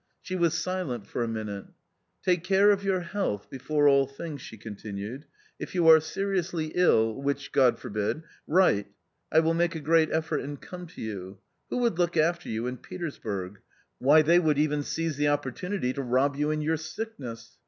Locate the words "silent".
0.57-1.05